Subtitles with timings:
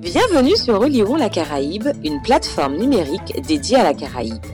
[0.00, 4.44] Bienvenue sur Relirons la Caraïbe, une plateforme numérique dédiée à la Caraïbe.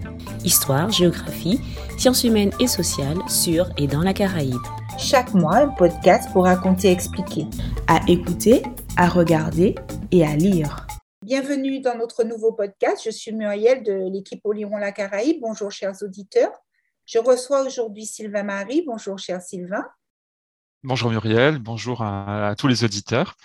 [0.44, 1.60] Histoire, géographie,
[1.96, 4.60] sciences humaines et sociales sur et dans la Caraïbe.
[4.98, 7.46] Chaque mois, un podcast pour raconter et expliquer.
[7.86, 8.62] À écouter,
[8.96, 9.76] à regarder
[10.10, 10.86] et à lire.
[11.22, 13.02] Bienvenue dans notre nouveau podcast.
[13.04, 15.40] Je suis Muriel de l'équipe Relirons la Caraïbe.
[15.40, 16.52] Bonjour chers auditeurs.
[17.04, 18.82] Je reçois aujourd'hui Sylvain Marie.
[18.84, 19.84] Bonjour cher Sylvain.
[20.82, 23.36] Bonjour Muriel, bonjour à, tous les auditeurs.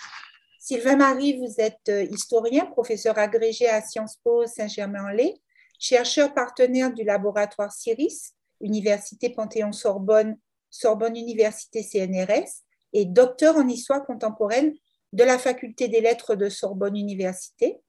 [0.64, 5.42] Sylvain Marie, vous êtes euh, historien, professeur agrégé à Sciences Po Saint-Germain-en-Laye,
[5.80, 10.38] chercheur partenaire du laboratoire CIRIS, Université Panthéon-Sorbonne,
[10.70, 12.62] Sorbonne Université CNRS,
[12.94, 14.72] et docteur en histoire contemporaine
[15.14, 17.82] de la Faculté des lettres de Sorbonne Université.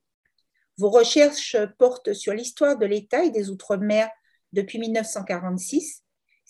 [0.79, 4.09] Vos recherches portent sur l'histoire de l'État et des Outre-mer
[4.55, 6.03] depuis 1946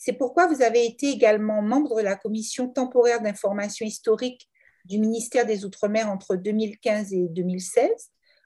[0.04, 4.48] c'est pourquoi vous avez été également membre de la commission temporaire d'information historique
[4.84, 7.90] du ministère des Outre-mer entre 2015 et 2016.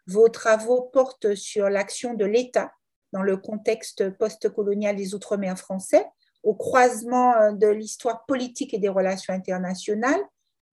[0.06, 2.72] Vos travaux portent sur l'action de l'État
[3.12, 6.04] dans le contexte post-colonial des Outre-mer français,
[6.42, 10.20] au croisement euh, de l'histoire politique et des relations internationales.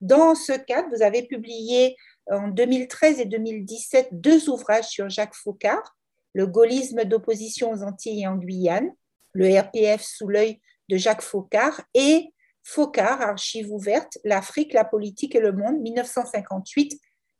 [0.00, 1.96] Dans ce cadre, vous avez publié
[2.30, 5.96] en 2013 et 2017 deux ouvrages sur Jacques Faucard,
[6.34, 8.90] Le gaullisme d'opposition aux Antilles et en Guyane,
[9.32, 12.33] le RPF sous l'œil de Jacques Faucard et
[12.64, 15.76] Faucard, Archives ouvertes, l'Afrique, la politique et le monde,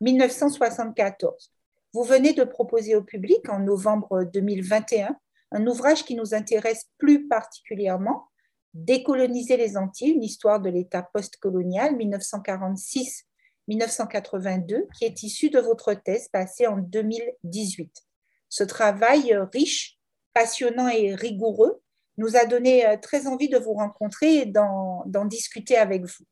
[0.01, 1.51] 1958-1974.
[1.93, 5.17] Vous venez de proposer au public en novembre 2021
[5.53, 8.29] un ouvrage qui nous intéresse plus particulièrement,
[8.75, 16.27] Décoloniser les Antilles, une histoire de l'État postcolonial 1946-1982, qui est issu de votre thèse
[16.27, 18.03] passée en 2018.
[18.49, 19.97] Ce travail riche,
[20.33, 21.84] passionnant et rigoureux
[22.17, 26.25] nous a donné euh, très envie de vous rencontrer et d'en discuter avec vous.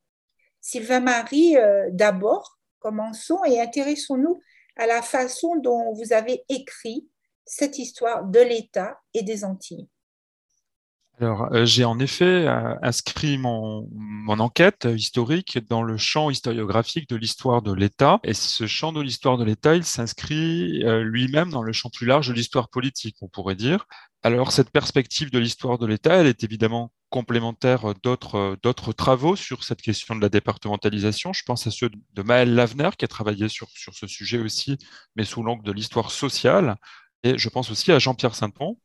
[0.61, 4.41] Sylvain Marie, euh, d'abord, commençons et intéressons-nous
[4.77, 7.07] à la façon dont vous avez écrit
[7.45, 9.87] cette histoire de l'État et des Antilles.
[11.19, 12.47] Alors, euh, j'ai en effet
[12.81, 13.87] inscrit mon,
[14.27, 18.19] enquête historique dans le champ historiographique de l'histoire de l'État.
[18.23, 22.29] Et ce champ de l'histoire de l'État, il s'inscrit lui-même dans le champ plus large
[22.29, 23.85] de l'histoire politique, on pourrait dire.
[24.25, 29.81] Alors, cette perspective de l'histoire de l'État, elle est évidemment complémentaire d'autres, travaux sur cette
[29.81, 31.33] question de la départementalisation.
[31.33, 34.77] Je pense à ceux de Maël Lavener, qui a travaillé sur, sur ce sujet aussi,
[35.17, 36.77] mais sous l'angle de l'histoire sociale.
[37.23, 38.79] Et je pense aussi à Jean-Pierre Saint-Pont,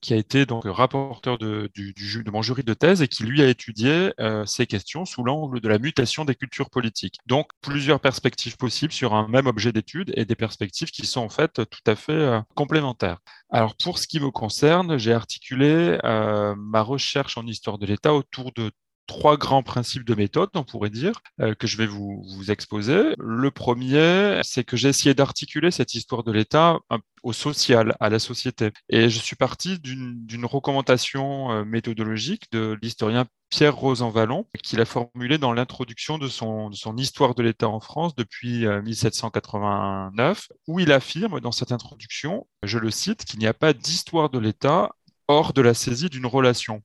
[0.00, 3.42] qui a été donc rapporteur de, du, de mon jury de thèse et qui lui
[3.42, 7.18] a étudié euh, ces questions sous l'angle de la mutation des cultures politiques.
[7.26, 11.28] Donc plusieurs perspectives possibles sur un même objet d'étude et des perspectives qui sont en
[11.28, 13.18] fait tout à fait euh, complémentaires.
[13.50, 18.14] Alors pour ce qui me concerne, j'ai articulé euh, ma recherche en histoire de l'État
[18.14, 18.70] autour de
[19.06, 23.14] trois grands principes de méthode, on pourrait dire, euh, que je vais vous, exposer.
[23.18, 26.78] Le premier, c'est que j'ai essayé d'articuler cette histoire de l'État
[27.22, 28.70] au social, à la société.
[28.90, 35.38] Et je suis parti d'une recommandation euh, méthodologique de l'historien Pierre Rosanvallon, qu'il a formulée
[35.38, 40.80] dans l'introduction de son, de son Histoire de l'État en France depuis 1789, euh, où
[40.80, 44.90] il affirme dans cette introduction, je le cite, qu'il n'y a pas d'histoire de l'État
[45.28, 46.82] hors de la saisie d'une relation.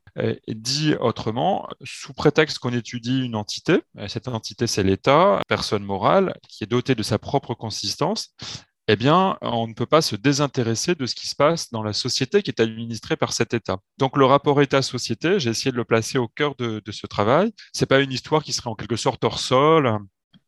[0.47, 6.63] Dit autrement, sous prétexte qu'on étudie une entité, cette entité c'est l'État, personne morale, qui
[6.63, 8.33] est dotée de sa propre consistance,
[8.91, 11.93] eh bien, on ne peut pas se désintéresser de ce qui se passe dans la
[11.93, 13.77] société qui est administrée par cet État.
[13.99, 17.51] Donc, le rapport État-société, j'ai essayé de le placer au cœur de, de ce travail.
[17.71, 19.99] C'est pas une histoire qui serait en quelque sorte hors sol,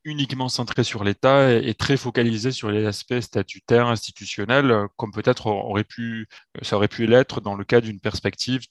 [0.04, 5.48] uniquement centré sur l'État et, très focalisé sur les aspects statutaires, institutionnels, euh, comme peut-être
[5.48, 8.62] aurait pu, euh, ça aurait pu l'être dans le cas d'une perspective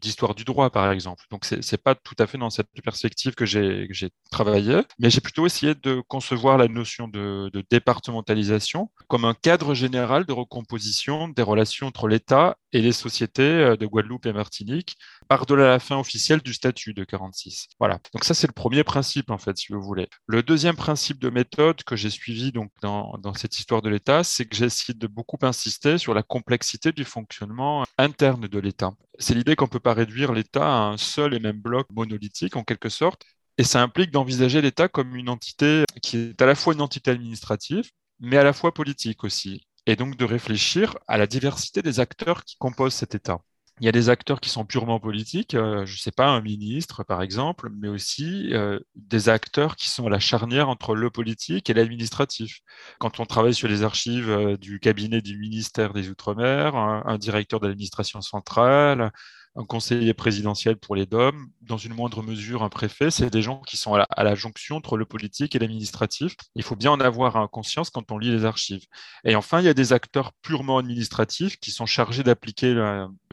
[0.00, 1.24] d'histoire du droit, par exemple.
[1.30, 5.20] Donc, c'est n'est pas tout à fait dans cette perspective que j'ai travaillé, mais j'ai
[5.20, 11.42] plutôt essayé de concevoir la notion de, départementalisation comme un cadre général de recomposition des
[11.42, 14.96] relations entre l'État et les sociétés euh, de Guadeloupe et Martinique,
[15.28, 17.68] par-delà la fin officielle du statut de 46.
[17.78, 17.98] Voilà.
[18.12, 20.08] Donc ça, c'est le premier principe, en fait, si vous voulez.
[20.26, 24.24] Le deuxième principe de méthode que j'ai suivi donc dans, dans cette histoire de l'État,
[24.24, 28.92] c'est que j'ai essayé de beaucoup insister sur la complexité du fonctionnement interne de l'État.
[29.18, 32.56] C'est l'idée qu'on ne peut pas réduire l'État à un seul et même bloc monolithique,
[32.56, 33.24] en quelque sorte.
[33.58, 37.10] Et ça implique d'envisager l'État comme une entité qui est à la fois une entité
[37.10, 37.90] administrative,
[38.20, 39.66] mais à la fois politique aussi.
[39.86, 43.40] Et donc de réfléchir à la diversité des acteurs qui composent cet État.
[43.80, 46.40] Il y a des acteurs qui sont purement politiques, euh, je ne sais pas, un
[46.40, 51.10] ministre par exemple, mais aussi euh, des acteurs qui sont à la charnière entre le
[51.10, 52.60] politique et l'administratif.
[52.98, 57.60] Quand on travaille sur les archives euh, du cabinet du ministère des Outre-mer, un, directeur
[57.60, 59.12] de l'administration centrale,
[59.56, 63.60] un conseiller présidentiel pour les DOM, dans une moindre mesure un préfet, c'est des gens
[63.62, 66.36] qui sont à la, jonction entre le politique et l'administratif.
[66.54, 68.84] Il faut bien en avoir conscience quand on lit les archives.
[69.24, 72.74] Et enfin, il y a des acteurs purement administratifs qui sont chargés d'appliquer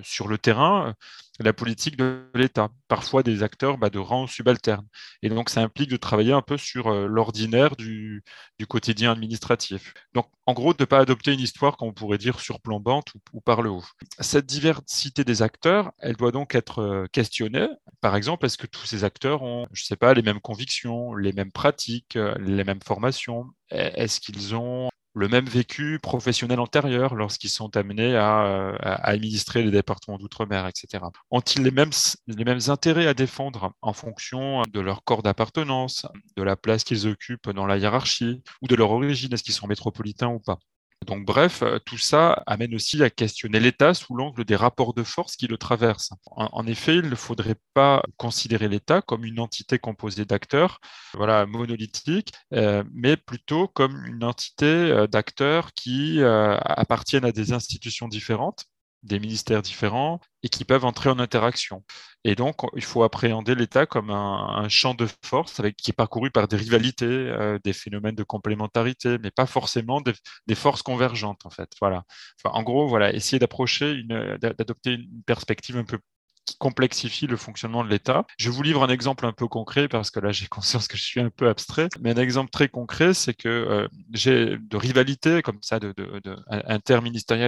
[0.01, 0.95] sur le terrain
[1.39, 4.87] la politique de l'État, parfois des acteurs bah, de rang subalterne.
[5.21, 8.23] Et donc, ça implique de travailler un peu sur euh, l'ordinaire du,
[8.69, 9.93] quotidien administratif.
[10.13, 13.41] Donc, en gros, de ne pas adopter une histoire qu'on pourrait dire surplombante ou, ou
[13.41, 13.83] par le haut.
[14.19, 17.67] Cette diversité des acteurs, elle doit donc être euh, questionnée.
[17.99, 21.13] Par exemple, est-ce que tous ces acteurs ont, je ne sais pas, les mêmes convictions,
[21.13, 23.47] les mêmes pratiques, euh, les mêmes formations?
[23.69, 30.17] Est-ce qu'ils ont le même vécu professionnel antérieur lorsqu'ils sont amenés à, administrer les départements
[30.17, 31.05] d'outre-mer, etc.
[31.31, 31.91] Ont-ils les mêmes,
[32.27, 36.05] les mêmes intérêts à défendre en fonction de leur corps d'appartenance,
[36.35, 39.67] de la place qu'ils occupent dans la hiérarchie ou de leur origine, est-ce qu'ils sont
[39.67, 40.59] métropolitains ou pas?
[41.03, 45.03] Donc bref, euh, tout ça amène aussi à questionner l'État sous l'angle des rapports de
[45.03, 46.11] force qui le traversent.
[46.35, 50.79] En, effet, il ne faudrait pas considérer l'État comme une entité composée d'acteurs,
[51.13, 58.07] voilà, monolithique, euh, mais plutôt comme une entité euh, d'acteurs qui appartiennent à des institutions
[58.07, 58.65] différentes
[59.03, 61.83] des ministères différents et qui peuvent entrer en interaction.
[62.23, 66.47] Et donc, il faut appréhender l'État comme un, champ de force qui est parcouru par
[66.47, 71.69] des rivalités, euh, des phénomènes de complémentarité, mais pas forcément des, forces convergentes, en fait.
[71.81, 72.03] Voilà.
[72.45, 74.03] En gros, voilà, essayer d'approcher,
[74.39, 75.99] d'adopter une perspective un peu
[76.45, 78.25] qui complexifie le fonctionnement de l'État.
[78.37, 81.03] Je vous livre un exemple un peu concret parce que là j'ai conscience que je
[81.03, 85.41] suis un peu abstrait, mais un exemple très concret, c'est que euh, j'ai de rivalités
[85.41, 85.93] comme ça de,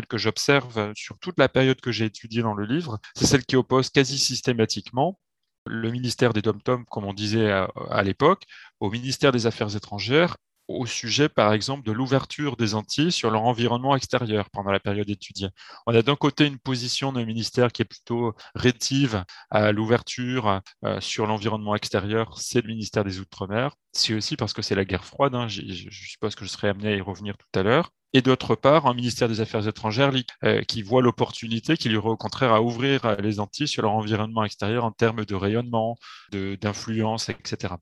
[0.08, 3.00] que j'observe sur toute la période que j'ai étudiée dans le livre.
[3.16, 5.20] C'est celle qui oppose quasi systématiquement
[5.68, 8.44] le ministère des dom-tom, comme on disait à l'époque,
[8.80, 13.44] au ministère des Affaires étrangères au sujet, par exemple, de l'ouverture des Antilles sur leur
[13.44, 15.50] environnement extérieur pendant la période étudiée.
[15.86, 21.00] On a d'un côté une position d'un ministère qui est plutôt rétive à l'ouverture euh,
[21.02, 23.76] sur l'environnement extérieur, c'est le ministère des Outre-mer.
[23.94, 26.90] C'est aussi parce que c'est la guerre froide, hein, je, suppose que je serai amené
[26.90, 27.92] à y revenir tout à l'heure.
[28.14, 30.12] Et d'autre part, un ministère des Affaires étrangères
[30.44, 33.92] euh, qui voit l'opportunité, qui lui aurait au contraire à ouvrir les Antilles sur leur
[33.92, 35.98] environnement extérieur en termes de rayonnement,
[36.32, 37.74] d'influence, etc.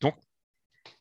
[0.00, 0.14] Donc,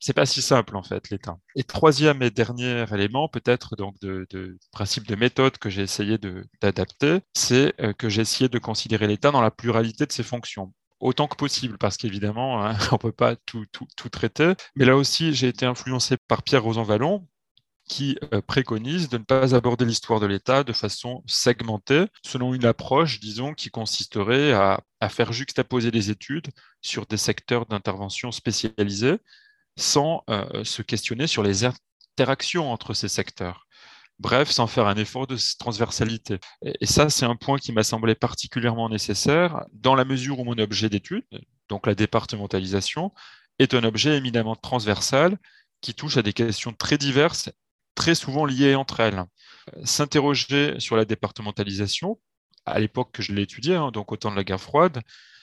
[0.01, 1.37] c'est pas si simple en fait l'État.
[1.55, 4.27] Et troisième et dernier élément, peut-être donc de,
[4.71, 6.17] principe de méthode que j'ai essayé
[6.61, 10.73] d'adapter, c'est euh, que j'ai essayé de considérer l'État dans la pluralité de ses fonctions
[10.99, 13.65] autant que possible, parce qu'évidemment, hein, on ne peut pas tout,
[14.11, 14.53] traiter.
[14.75, 17.27] Mais là aussi, j'ai été influencé par Pierre Rosan-Vallon,
[17.89, 22.65] qui euh, préconise de ne pas aborder l'histoire de l'État de façon segmentée, selon une
[22.65, 26.51] approche, disons, qui consisterait à, à faire juxtaposer les études
[26.81, 29.17] sur des secteurs d'intervention spécialisés,
[29.77, 33.67] sans euh, se questionner sur les interactions entre ces secteurs.
[34.19, 36.37] Bref, sans faire un effort de transversalité.
[36.61, 40.57] Et, ça, c'est un point qui m'a semblé particulièrement nécessaire dans la mesure où mon
[40.59, 41.25] objet d'étude,
[41.69, 43.11] donc la départementalisation,
[43.57, 45.37] est un objet éminemment transversal
[45.81, 47.49] qui touche à des questions très diverses,
[47.95, 49.23] très souvent liées entre elles.
[49.83, 52.19] S'interroger sur la départementalisation,
[52.65, 55.01] à l'époque que je l'ai étudié, hein, donc au temps de la guerre froide,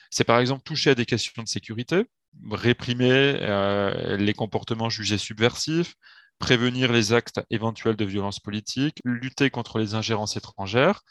[0.09, 2.05] c'est par exemple toucher à des questions de sécurité,
[2.51, 5.95] réprimer euh, les comportements jugés subversifs,
[6.39, 11.01] prévenir les actes éventuels de violence politique, lutter contre les ingérences étrangères,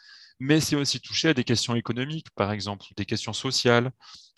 [0.40, 3.90] mais c'est aussi toucher à des questions économiques, par exemple, des questions sociales,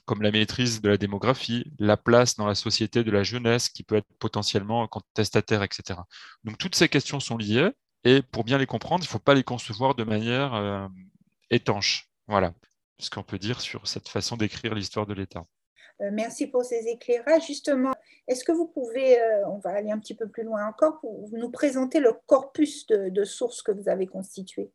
[0.07, 3.85] comme la maîtrise de la démographie, la place dans la société de la jeunesse qui
[3.85, 6.01] peut être potentiellement contestataire, etc.
[6.45, 7.71] Donc toutes ces questions sont liées,
[8.05, 10.89] et pour bien les comprendre, il ne faut pas les concevoir de manière euh,
[11.51, 12.09] étanche.
[12.27, 12.55] Voilà
[12.99, 15.45] ce qu'on peut dire sur cette façon d'écrire l'histoire de l'État.
[16.03, 17.47] Euh, merci pour ces éclairages.
[17.47, 17.93] Justement,
[18.27, 21.01] est-ce que vous pouvez, euh, on va aller un petit peu plus loin encore,
[21.33, 24.71] nous présenter le corpus de sources que vous avez constitué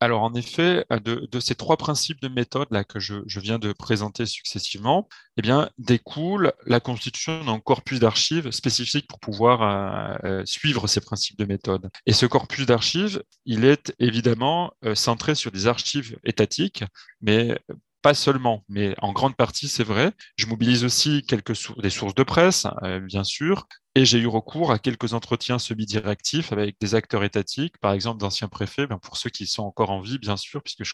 [0.00, 4.26] alors en effet, euh, de, ces trois principes de méthode que je, viens de présenter
[4.26, 11.38] successivement, eh bien découle la constitution d'un corpus d'archives spécifique pour pouvoir suivre ces principes
[11.38, 11.88] de méthode.
[12.04, 16.84] Et ce corpus d'archives, il est évidemment centré sur des archives étatiques,
[17.22, 17.56] mais
[18.04, 20.12] pas seulement, mais en grande partie, c'est vrai.
[20.36, 24.72] Je mobilise aussi quelques des sources de presse, euh, bien sûr, et j'ai eu recours
[24.72, 29.30] à quelques entretiens semi-directifs avec des acteurs étatiques, par exemple d'anciens préfets, ben, pour ceux
[29.30, 30.92] qui sont encore en vie, bien sûr, puisque je,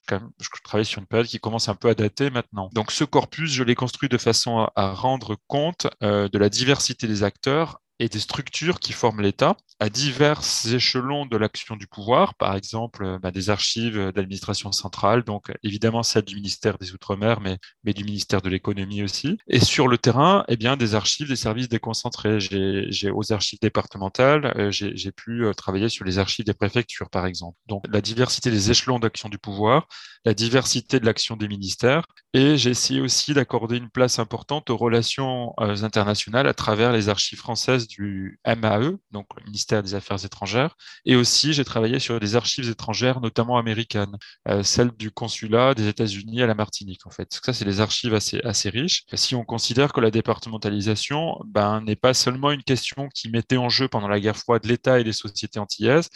[0.62, 2.70] travaille sur une période qui commence un peu à dater maintenant.
[2.74, 7.08] Donc ce corpus, je l'ai construit de façon à, rendre compte euh, de la diversité
[7.08, 10.40] des acteurs et des structures qui forment l'État à divers
[10.70, 16.02] échelons de l'action du pouvoir, par exemple euh, bah, des archives d'administration centrale, donc évidemment
[16.02, 19.38] celles du ministère des Outre-mer, mais, mais du ministère de l'économie aussi.
[19.48, 22.40] Et sur le terrain, eh bien, des archives des services déconcentrés.
[22.40, 27.26] J'ai aux archives départementales, euh, j'ai pu euh, travailler sur les archives des préfectures, par
[27.26, 27.58] exemple.
[27.66, 29.88] Donc la diversité des échelons d'action du pouvoir,
[30.24, 34.76] la diversité de l'action des ministères, et j'ai essayé aussi d'accorder une place importante aux
[34.76, 40.76] relations internationales à travers les archives françaises du MAE, donc le ministère des Affaires étrangères.
[41.04, 44.16] Et aussi, j'ai travaillé sur des archives étrangères, notamment américaines,
[44.48, 47.40] euh, celles du consulat des États-Unis à la Martinique, en fait.
[47.44, 49.04] Ça, c'est des archives assez, assez riches.
[49.14, 53.68] Si on considère que la départementalisation ben, n'est pas seulement une question qui mettait en
[53.68, 56.08] jeu pendant la guerre froide l'État et les sociétés antillaises,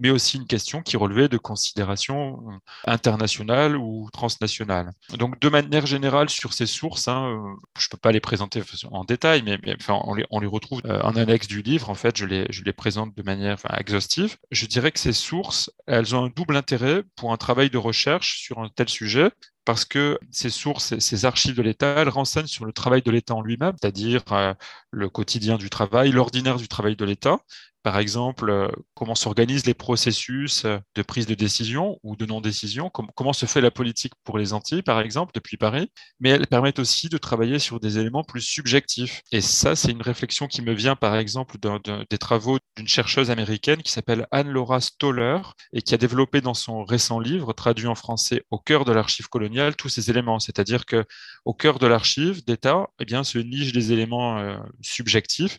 [0.00, 2.52] mais aussi une question qui relevait de considérations euh,
[2.86, 4.90] internationales ou transnationales.
[5.16, 8.62] Donc, de manière générale, sur ces sources, hein, euh, je ne peux pas les présenter
[8.90, 11.90] en détail, mais, enfin, on, les, retrouve euh, en annexe du livre.
[11.90, 14.36] En fait, je les, présente de manière exhaustive.
[14.50, 18.38] Je dirais que ces sources, elles ont un double intérêt pour un travail de recherche
[18.38, 19.30] sur un tel sujet
[19.64, 23.34] parce que ces sources, ces archives de l'État, elles renseignent sur le travail de l'État
[23.34, 24.22] en lui-même, c'est-à-dire
[24.90, 27.40] le quotidien du travail, l'ordinaire du travail de l'État,
[27.82, 32.90] par exemple, euh, comment s'organisent les processus euh, de prise de décision ou de non-décision,
[32.90, 36.78] comment se fait la politique pour les Antilles, par exemple, depuis Paris, mais elles permettent
[36.80, 39.22] aussi de travailler sur des éléments plus subjectifs.
[39.32, 41.56] Et ça, c'est une réflexion qui me vient, par exemple,
[42.10, 45.40] des travaux d'une chercheuse américaine qui s'appelle Anne-Laura Stoller
[45.72, 49.28] et qui a développé dans son récent livre, traduit en français, Au cœur de l'archive
[49.28, 50.40] coloniale, tous ces éléments.
[50.40, 51.04] C'est-à-dire que
[51.44, 55.58] au cœur de l'archive d'État, eh bien, se nichent des éléments euh, subjectifs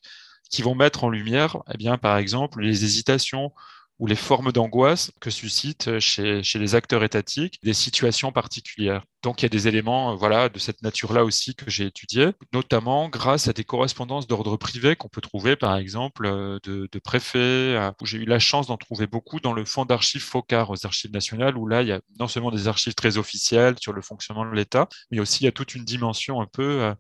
[0.50, 3.52] qui vont mettre en lumière, eh bien, par exemple, les hésitations
[4.00, 9.04] ou les formes d'angoisse que suscitent chez, chez, les acteurs étatiques des situations particulières.
[9.22, 13.10] Donc il y a des éléments voilà, de cette nature-là aussi que j'ai étudiés, notamment
[13.10, 16.30] grâce à des correspondances d'ordre privé qu'on peut trouver par exemple
[16.64, 20.24] de, de préfets, où j'ai eu la chance d'en trouver beaucoup dans le fonds d'archives
[20.24, 23.76] FOCAR aux archives nationales, où là il y a non seulement des archives très officielles
[23.82, 26.84] sur le fonctionnement de l'État, mais aussi il y a toute une dimension un peu
[26.84, 26.96] euh,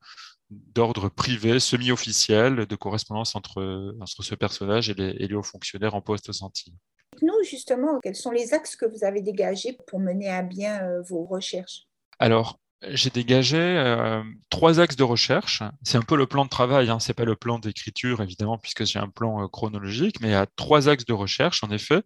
[0.49, 6.29] d'ordre privé, semi-officiel, de correspondance entre, entre ce personnage et les, hauts fonctionnaires en poste
[6.29, 6.75] aux Antilles.
[7.21, 11.01] Nous, justement, quels sont les axes que vous avez dégagés pour mener à bien euh,
[11.01, 11.87] vos recherches?
[12.17, 15.63] Alors, j'ai dégagé euh, trois axes de recherche.
[15.83, 16.99] C'est un peu le plan de travail, hein.
[16.99, 20.35] c'est pas le plan d'écriture évidemment puisque j'ai un plan euh, chronologique, mais il y
[20.35, 22.03] a trois axes de recherche en effet.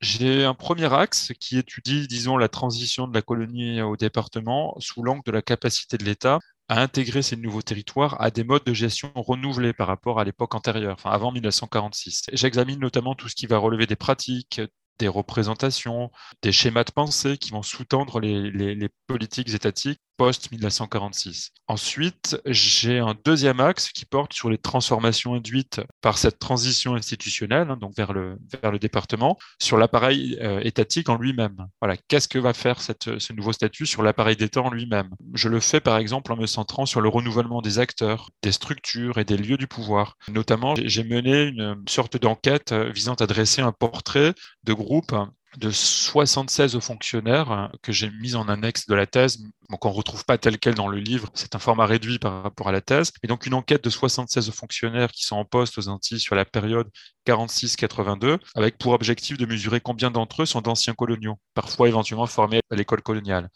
[0.00, 5.04] j'ai un premier axe qui étudie, disons, la transition de la colonie au département sous
[5.04, 8.72] l'angle de la capacité de l'État à intégrer ces nouveaux territoires à des modes de
[8.72, 12.24] gestion renouvelés par rapport à l'époque antérieure, enfin avant 1946.
[12.32, 14.60] J'examine notamment tout ce qui va relever des pratiques,
[14.98, 16.10] des représentations,
[16.42, 21.50] des schémas de pensée qui vont sous-tendre les, les, politiques étatiques post-1946.
[21.66, 27.70] Ensuite, j'ai un deuxième axe qui porte sur les transformations induites par cette transition institutionnelle,
[27.70, 31.56] hein, donc vers le, vers le département, sur l'appareil euh, étatique en lui-même.
[31.80, 35.10] Voilà, qu'est-ce que va faire ce nouveau statut sur l'appareil d'État en lui-même?
[35.34, 39.18] Je le fais par exemple en me centrant sur le renouvellement des acteurs, des structures
[39.18, 40.16] et des lieux du pouvoir.
[40.28, 45.14] Notamment, j'ai mené une sorte d'enquête euh, visant à dresser un portrait de groupe
[45.56, 49.38] de 76 fonctionnaires euh, que j'ai mis en annexe de la thèse,
[49.70, 52.42] donc on ne retrouve pas tel quel dans le livre, c'est un format réduit par
[52.42, 55.78] rapport à la thèse, et donc une enquête de 76 fonctionnaires qui sont en poste
[55.78, 56.88] aux Antilles sur la période
[57.26, 62.60] 46-82, avec pour objectif de mesurer combien d'entre eux sont d'anciens coloniaux, parfois éventuellement formés
[62.70, 63.48] à l'école coloniale.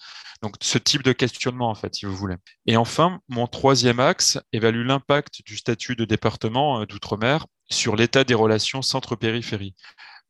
[0.43, 2.37] Donc ce type de questionnement, en fait, si vous voulez.
[2.67, 8.25] Et enfin, mon troisième axe évalue l'impact du statut de département euh, d'outre-mer sur l'état
[8.25, 9.75] des relations centre-périphérie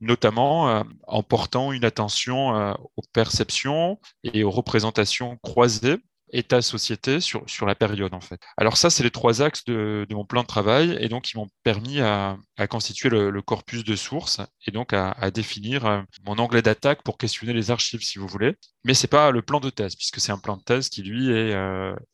[0.01, 5.97] notamment euh, en portant une attention euh, aux perceptions et aux représentations croisées
[6.31, 8.39] État-société sur, sur la période en fait.
[8.59, 11.49] Alors ça, c'est les trois axes de, mon plan de travail et donc ils m'ont
[11.63, 12.37] permis à,
[12.69, 17.55] constituer le, corpus de sources et donc à, définir euh, mon anglais d'attaque pour questionner
[17.55, 18.57] les archives si vous voulez.
[18.85, 21.31] Mais c'est pas le plan de thèse puisque c'est un plan de thèse qui lui
[21.31, 21.57] est,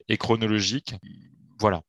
[0.08, 0.94] est chronologique.
[1.58, 1.82] Voilà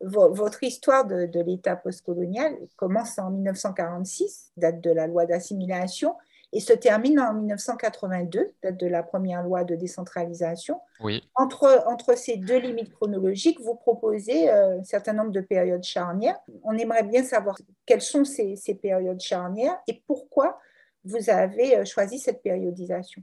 [0.00, 6.14] votre histoire de, l'État postcolonial commence en 1946, date de la loi d'assimilation,
[6.52, 10.80] et se termine en 1982, date de la première loi de décentralisation.
[11.00, 11.28] Oui.
[11.34, 16.38] Entre, entre ces deux limites chronologiques, vous proposez euh, un certain nombre de périodes charnières.
[16.62, 20.58] On aimerait bien savoir quelles sont ces, ces périodes charnières et pourquoi
[21.04, 23.22] vous avez euh, choisi cette périodisation.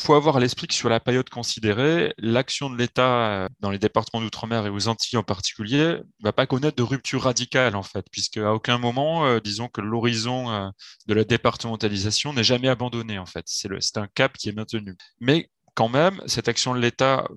[0.00, 3.78] Faut avoir à l'esprit que sur la période considérée, l'action de l'État euh, dans les
[3.78, 7.82] départements d'outre-mer et aux Antilles en particulier ne va pas connaître de rupture radicale en
[7.82, 10.70] fait, puisque à aucun moment, euh, disons que l'horizon euh,
[11.06, 13.44] de la départementalisation n'est jamais abandonné en fait.
[13.46, 14.96] C'est un cap qui est maintenu.
[15.20, 17.28] Mais quand même, cette action de l'État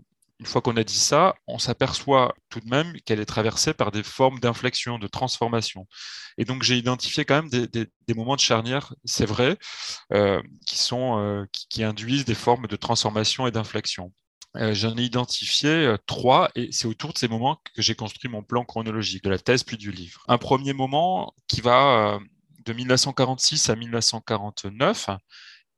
[0.43, 3.91] une fois qu'on a dit ça, on s'aperçoit tout de même qu'elle est traversée par
[3.91, 5.87] des formes d'inflexion, de transformation.
[6.37, 9.57] Et donc j'ai identifié quand même des, moments de charnière, c'est vrai,
[10.11, 10.41] euh,
[10.91, 14.11] euh, qui, induisent des formes de transformation et d'inflexion.
[14.57, 18.43] Euh, j'en ai identifié trois et c'est autour de ces moments que j'ai construit mon
[18.43, 20.25] plan chronologique de la thèse puis du livre.
[20.27, 22.19] Un premier moment qui va
[22.65, 25.09] de 1946 à 1949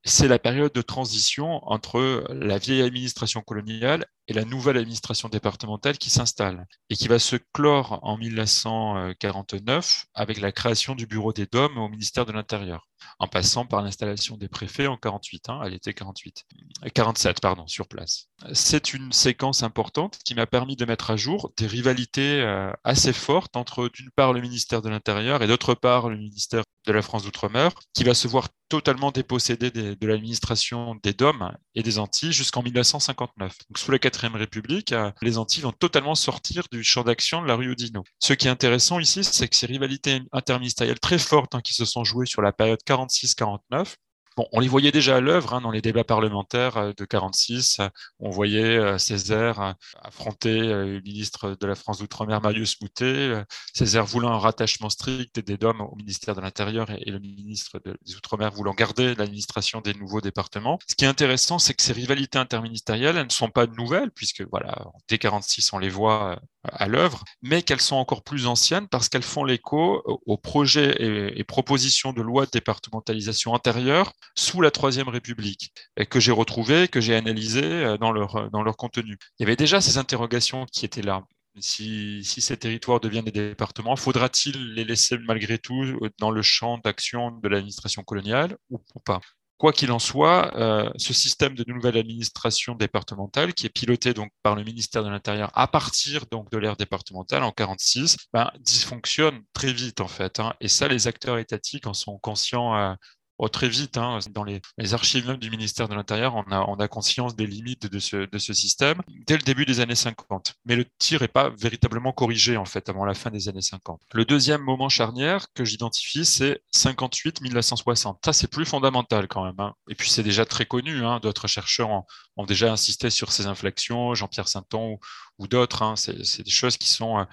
[0.05, 5.97] c'est la période de transition entre la vieille administration coloniale et la nouvelle administration départementale
[5.97, 11.45] qui s'installe et qui va se clore en 1949 avec la création du bureau des
[11.45, 12.87] DOM au ministère de l'Intérieur,
[13.19, 16.45] en passant par l'installation des préfets en 48, hein, à l'été 48,
[16.93, 18.27] 47 pardon, sur place.
[18.53, 23.13] C'est une séquence importante qui m'a permis de mettre à jour des rivalités euh, assez
[23.13, 27.01] fortes entre d'une part le ministère de l'Intérieur et d'autre part le ministère de la
[27.01, 32.31] France d'Outre-mer, qui va se voir totalement dépossédé de l'administration des DOM et des Antilles
[32.31, 33.57] jusqu'en 1959.
[33.69, 37.55] Donc, sous la République, euh, les Antilles vont totalement sortir du champ d'action de la
[37.55, 38.03] rue Odino.
[38.19, 41.85] Ce qui est intéressant ici, c'est que ces rivalités interministérielles très fortes hein, qui se
[41.85, 43.95] sont jouées sur la période 46-49
[44.37, 47.79] Bon, on les voyait déjà à l'œuvre hein, dans les débats parlementaires euh, de 46.
[48.19, 54.05] On voyait euh, Césaire euh, affronter le ministre de la France d'Outre-mer, Marius Moutet, Césaire
[54.05, 58.51] voulant un rattachement strict des DOM au ministère de l'Intérieur et le ministre des Outre-mer
[58.51, 60.79] voulant garder l'administration des nouveaux départements.
[60.87, 64.41] Ce qui est intéressant, c'est que ces rivalités interministérielles, elles ne sont pas nouvelles, puisque
[64.51, 64.75] voilà,
[65.07, 69.23] dès 46, on les voit à l'œuvre, mais qu'elles sont encore plus anciennes parce qu'elles
[69.23, 75.73] font l'écho aux projets et, propositions de loi de départementalisation antérieure sous la Troisième République,
[75.97, 79.17] et que j'ai retrouvées, que j'ai analysées euh, dans leur, dans leur contenu.
[79.39, 81.23] Il y avait déjà ces interrogations qui étaient là.
[81.59, 86.79] Si, si, ces territoires deviennent des départements, faudra-t-il les laisser malgré tout dans le champ
[86.79, 89.21] d'action de l'administration coloniale ou pas?
[89.57, 94.29] Quoi qu'il en soit, euh, ce système de nouvelle administration départementale, qui est piloté donc
[94.43, 99.41] par le ministère de l'Intérieur à partir donc de l'ère départementale en 46, ben, dysfonctionne
[99.53, 100.41] très vite en fait.
[100.41, 100.53] Hein.
[100.59, 102.93] et ça, les acteurs étatiques en sont conscients euh,
[103.37, 104.61] Oh, très vite, hein, dans les,
[104.93, 108.53] archives même du ministère de l'Intérieur, on a, on a conscience des limites de ce,
[108.53, 110.55] système dès le début des années 50.
[110.65, 114.01] Mais le tir n'est pas véritablement corrigé, en fait, avant la fin des années 50.
[114.13, 118.19] Le deuxième moment charnière que j'identifie, c'est 58-1960.
[118.23, 119.59] Ça, c'est plus fondamental quand même.
[119.59, 119.73] Hein.
[119.89, 121.03] Et puis, c'est déjà très connu.
[121.05, 121.19] Hein.
[121.21, 121.89] D'autres chercheurs
[122.37, 124.97] ont, déjà insisté sur ces inflexions, Jean-Pierre Sainton
[125.39, 125.81] ou, d'autres.
[125.81, 125.95] Hein.
[125.97, 127.19] C'est des choses qui sont...
[127.19, 127.25] Euh,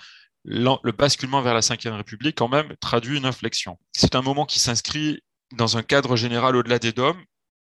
[0.45, 3.79] le basculement vers la Ve République, quand même, traduit une inflexion.
[3.93, 7.17] C'est un moment qui s'inscrit dans un cadre général au-delà des DOM,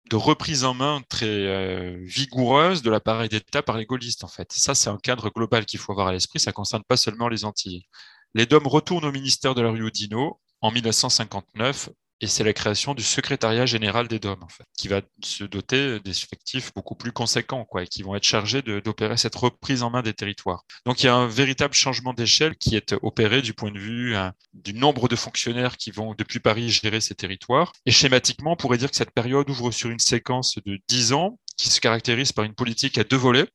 [0.09, 4.51] de reprise en main très euh, vigoureuse de l'appareil d'État par les gaullistes, en fait.
[4.51, 6.39] Ça, c'est un cadre global qu'il faut avoir à l'esprit.
[6.39, 7.85] Ça ne concerne pas seulement les Antilles.
[8.33, 11.89] Les DOM retournent au ministère de la rue Odino en 1959
[12.21, 15.99] et c'est la création du secrétariat général des DOM, en fait, qui va se doter
[16.01, 20.03] d'effectifs beaucoup plus conséquents, quoi, et qui vont être chargés d'opérer cette reprise en main
[20.03, 20.63] des territoires.
[20.85, 24.15] Donc il y a un véritable changement d'échelle qui est opéré du point de vue
[24.15, 27.73] hein, du nombre de fonctionnaires qui vont depuis Paris gérer ces territoires.
[27.87, 31.39] Et schématiquement, on pourrait dire que cette période ouvre sur une séquence de dix ans
[31.57, 33.47] qui se caractérise par une politique à deux volets,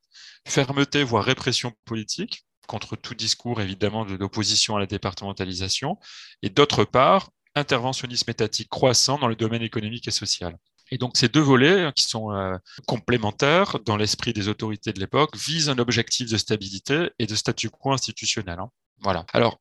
[0.45, 5.97] fermeté voire répression politique, contre tout discours évidemment d'opposition à la départementalisation,
[6.41, 10.57] et d'autre part, interventionnisme étatique croissant dans le domaine économique et social.
[10.91, 14.99] Et donc ces deux volets, hein, qui sont euh, complémentaires dans l'esprit des autorités de
[14.99, 18.59] l'époque, visent un objectif de stabilité et de statu quo institutionnel.
[18.59, 18.69] Hein.
[19.01, 19.25] Voilà.
[19.33, 19.59] Alors,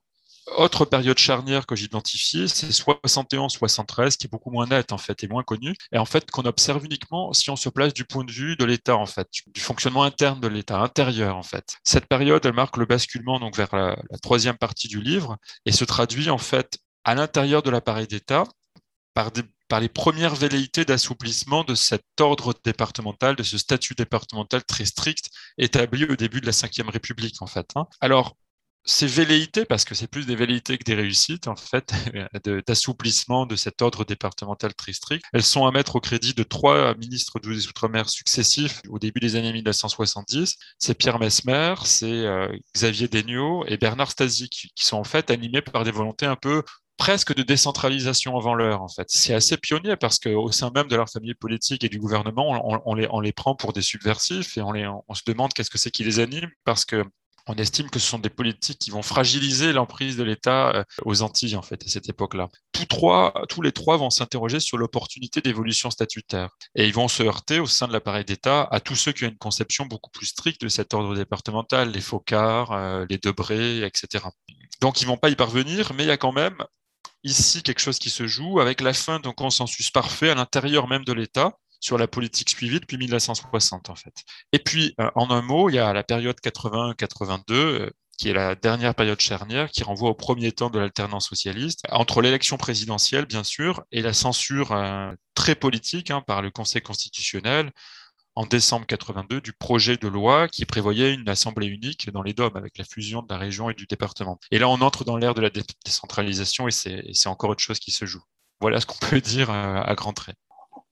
[0.57, 5.29] autre période charnière que j'identifie, c'est 71-73, qui est beaucoup moins nette en fait et
[5.29, 8.31] moins connue, et en fait qu'on observe uniquement si on se place du point de
[8.31, 11.77] vue de l'État en fait, du fonctionnement interne de l'État intérieur en fait.
[11.83, 15.73] Cette période, elle marque le basculement donc vers la, la troisième partie du livre et
[15.73, 18.45] se traduit en fait à l'intérieur de l'appareil d'État
[19.15, 19.31] par,
[19.81, 26.05] les premières velléités d'assouplissement de cet ordre départemental, de ce statut départemental très strict établi
[26.05, 27.71] au début de la Ve République, en fait.
[27.77, 27.87] Hein.
[28.01, 28.37] Alors,
[28.85, 31.93] ces velléités, parce que c'est plus des velléités que des réussites, en fait,
[32.67, 36.95] d'assouplissement de, cet ordre départemental très strict, elles sont à mettre au crédit de trois
[36.97, 40.57] ministres des Outre-mer successifs au début des années 1970.
[40.79, 45.63] C'est Pierre Mesmer, c'est euh, Xavier Degnaud et Bernard Stasi, qui, sont en fait animés
[45.63, 46.63] par des volontés un peu
[46.97, 49.07] presque de décentralisation avant l'heure, en fait.
[49.09, 52.95] C'est assez pionnier parce qu'au sein même de leur famille politique et du gouvernement, on,
[52.95, 55.79] les, on les, prend pour des subversifs et on, les, on se demande qu'est-ce que
[55.79, 57.05] c'est qui les anime parce que
[57.47, 61.23] on estime que ce sont des politiques qui vont fragiliser l'emprise de l'État euh, aux
[61.23, 62.49] Antilles, en fait, à cette époque-là.
[62.73, 66.51] Tous trois, tous les trois vont s'interroger sur l'opportunité d'évolution statutaire.
[66.75, 69.29] Et ils vont se heurter au sein de l'appareil d'État à tous ceux qui ont
[69.29, 74.25] une conception beaucoup plus stricte de cet ordre départemental, les Focard, euh, les Debré, etc.
[74.81, 76.57] Donc, ils vont pas y parvenir, mais il y a quand même
[77.27, 81.05] ici quelque chose qui se joue avec la fin d'un consensus parfait à l'intérieur même
[81.05, 84.15] de l'État sur la politique suivie depuis 1960 en fait.
[84.53, 88.95] Et puis, en un mot, il y a la période 80-82 qui est la dernière
[88.95, 93.85] période charnière, qui renvoie au premier temps de l'alternance socialiste, entre l'élection présidentielle, bien sûr,
[93.93, 97.73] et la censure euh, très politique hein, par le Conseil constitutionnel
[98.37, 102.55] en décembre 82 du projet de loi qui prévoyait une assemblée unique dans les DOM
[102.55, 104.39] avec la fusion de la région et du département.
[104.51, 105.51] Et là, on entre dans l'ère de la
[105.85, 108.23] décentralisation et c'est encore autre chose qui se joue.
[108.61, 110.37] Voilà ce qu'on peut dire euh, à, grands traits.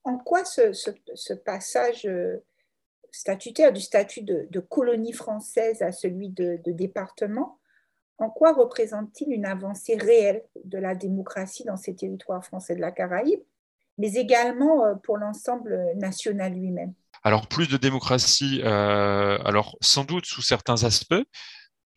[0.03, 2.43] En quoi ce, passage euh,
[3.11, 7.59] statutaire du statut de, colonie française à celui de, département,
[8.17, 12.91] en quoi représente-t-il une avancée réelle de la démocratie dans ces territoires français de la
[12.91, 13.41] Caraïbe,
[13.99, 16.93] mais également euh, pour l'ensemble national lui-même?
[17.25, 21.15] Alors plus de démocratie, euh, alors sans doute sous certains aspects,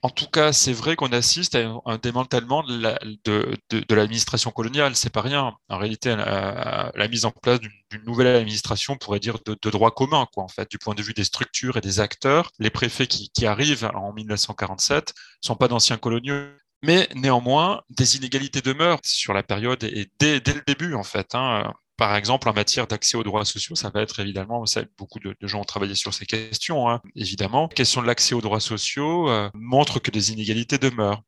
[0.01, 4.97] en tout cas, c'est vrai qu'on assiste à un démantèlement de, l'administration coloniale.
[4.97, 5.55] C'est pas rien.
[5.69, 10.45] En réalité, la, mise en place d'une nouvelle administration, pourrait dire de, droit commun, quoi,
[10.45, 12.51] en fait, du point de vue des structures et des acteurs.
[12.59, 15.13] Les préfets qui, arrivent en 1947
[15.43, 16.47] sont pas d'anciens coloniaux,
[16.83, 21.35] mais néanmoins, des inégalités demeurent sur la période et dès, dès le début, en fait.
[21.35, 24.63] Hein par exemple, en matière d'accès aux droits sociaux, ça va être évidemment,
[24.97, 27.63] beaucoup de, gens ont travaillé sur ces questions, hein, évidemment.
[27.63, 31.23] La question de l'accès aux droits sociaux euh, montre que des inégalités demeurent.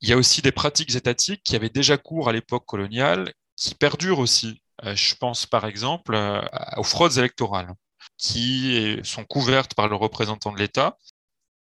[0.00, 3.76] Il y a aussi des pratiques étatiques qui avaient déjà cours à l'époque coloniale, qui
[3.76, 4.60] perdurent aussi.
[4.84, 6.42] Euh, je pense par exemple euh,
[6.76, 7.72] aux fraudes électorales,
[8.16, 10.98] qui sont couvertes par le représentant de l'État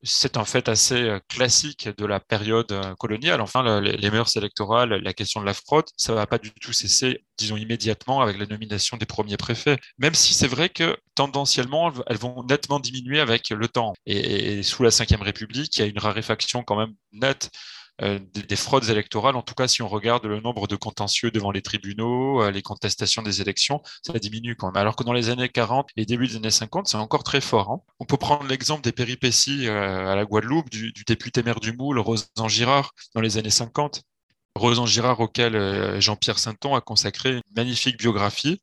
[0.03, 3.41] c'est un fait assez euh, classique de la période euh, coloniale.
[3.41, 6.73] Enfin, les mœurs électorales, la question de la fraude, ça ne va pas du tout
[6.73, 9.77] cesser, disons immédiatement, avec la nomination des premiers préfets.
[9.97, 13.93] Même si c'est vrai que tendanciellement, elles vont nettement diminuer avec le temps.
[14.05, 17.51] Et, sous la Ve République, il y a une raréfaction quand même nette
[18.03, 21.49] euh, des, fraudes électorales, en tout cas si on regarde le nombre de contentieux devant
[21.49, 24.77] les tribunaux, euh, les contestations des élections, ça diminue quand même.
[24.77, 27.71] Alors que dans les années 40 et début des années 50, c'est encore très fort.
[27.71, 27.81] Hein.
[27.99, 31.97] On peut prendre l'exemple des péripéties euh, à la Guadeloupe du, député maire du Moule,
[31.97, 34.03] Rosan Girard, dans les années 50.
[34.53, 38.62] Rosan Girard, auquel Jean-Pierre Sainton a consacré une magnifique biographie,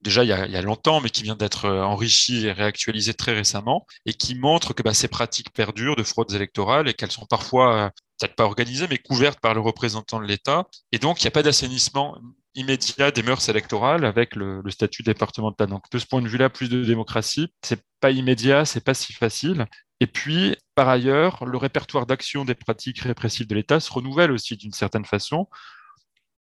[0.00, 4.14] déjà il y, a, longtemps, mais qui vient d'être enrichie et réactualisée très récemment, et
[4.14, 8.36] qui montre que bah, ces pratiques perdurent de fraudes électorales et qu'elles sont parfois peut-être
[8.36, 10.66] pas organisée, mais couverte par le représentant de l'État.
[10.92, 12.18] Et donc, il n'y a pas d'assainissement
[12.54, 15.68] immédiat des mœurs électorales avec le, statut départemental.
[15.68, 19.12] Donc, de ce point de vue-là, plus de démocratie, c'est pas immédiat, c'est pas si
[19.12, 19.66] facile.
[20.00, 24.56] Et puis, par ailleurs, le répertoire d'action des pratiques répressives de l'État se renouvelle aussi
[24.56, 25.48] d'une certaine façon.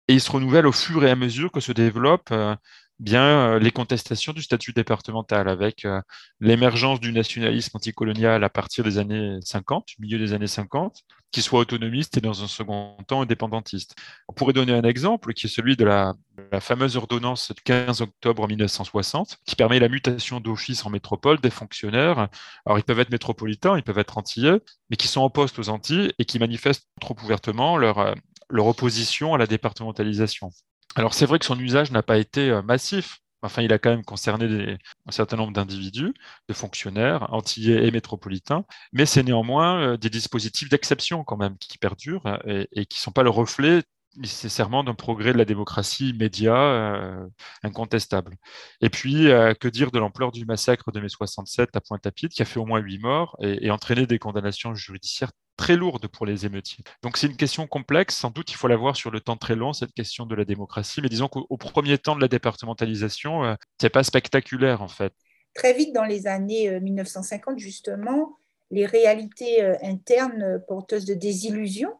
[0.08, 2.54] Et il se renouvelle au fur et à mesure que se développe euh,
[2.98, 6.00] bien euh, les contestations du statut départemental avec euh,
[6.40, 11.60] l'émergence du nationalisme anticolonial à partir des années 50, milieu des années 50, qui soit
[11.60, 13.94] autonomiste et dans un second temps indépendantiste.
[14.28, 16.14] On pourrait donner un exemple qui est celui de la,
[16.60, 22.28] fameuse ordonnance du 15 octobre 1960 qui permet la mutation d'office en métropole des fonctionnaires.
[22.64, 25.68] Alors ils peuvent être métropolitains, ils peuvent être antillais, mais qui sont en poste aux
[25.70, 28.14] Antilles et qui manifestent trop ouvertement leur, euh,
[28.48, 30.50] leur opposition à la départementalisation.
[30.96, 33.20] Alors c'est vrai que son usage n'a pas été euh, massif.
[33.42, 36.14] Enfin, il a quand même concerné un certain nombre d'individus,
[36.48, 41.76] de fonctionnaires, antillais et métropolitains, mais c'est néanmoins euh, des dispositifs d'exception quand même qui
[41.78, 43.82] perdurent euh, et, qui ne sont pas le reflet
[44.18, 47.28] nécessairement d'un progrès de la démocratie immédiat,
[47.62, 48.36] incontestable.
[48.80, 49.26] Et puis,
[49.60, 52.66] que dire de l'ampleur du massacre de mai 67 à Pointe-à-Pitre, qui a fait au
[52.66, 56.84] moins huit morts et, entraîné des condamnations judiciaires très lourde pour les émeutiers.
[57.02, 59.56] Donc c'est une question complexe, sans doute il faut la voir sur le temps très
[59.56, 63.54] long, cette question de la démocratie, mais disons qu'au premier temps de la départementalisation, euh,
[63.80, 65.12] c'est pas spectaculaire en fait.
[65.54, 68.36] Très vite dans les années 1950, euh, justement,
[68.70, 71.90] les réalités euh, internes porteuses de désillusion,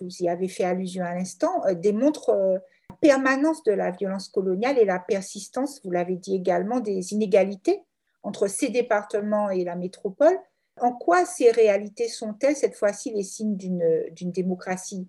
[0.00, 4.84] vous y avez fait allusion à l'instant, démontrent la permanence de la violence coloniale et
[4.84, 7.82] la persistance, vous l'avez dit également, des inégalités
[8.22, 10.36] entre ces départements et la métropole,
[10.80, 15.08] en quoi ces réalités sont-elles cette fois-ci les signes d'une démocratie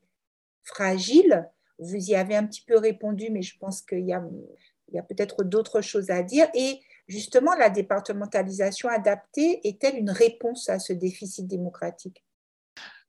[0.63, 1.49] fragile?
[1.79, 4.21] Vous y avez un petit peu répondu, mais je pense qu'il y a,
[5.03, 6.47] peut-être d'autres choses à dire.
[6.53, 12.23] Et justement, la départementalisation adaptée est-elle une réponse à ce déficit démocratique?